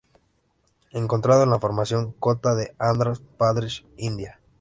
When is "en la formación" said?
1.43-2.11